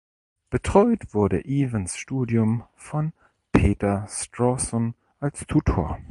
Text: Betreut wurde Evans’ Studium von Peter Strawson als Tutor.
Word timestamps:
Betreut 0.49 1.13
wurde 1.13 1.45
Evans’ 1.45 1.95
Studium 1.95 2.63
von 2.75 3.13
Peter 3.51 4.07
Strawson 4.09 4.95
als 5.19 5.45
Tutor. 5.45 5.99